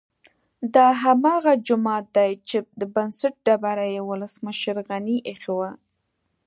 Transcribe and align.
دا 0.75 0.87
هماغه 1.03 1.53
جومات 1.67 2.05
دی 2.17 2.31
چې 2.49 2.57
د 2.79 2.81
بنسټ 2.93 3.33
ډبره 3.45 3.85
یې 3.93 4.01
ولسمشر 4.09 4.75
غني 4.89 5.17
ايښې 5.29 5.53
وه 5.57 5.71